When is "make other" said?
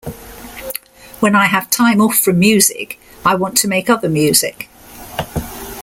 3.67-4.09